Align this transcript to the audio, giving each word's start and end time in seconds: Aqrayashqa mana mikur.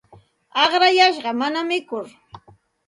Aqrayashqa 0.63 1.31
mana 1.39 1.61
mikur. 1.69 2.07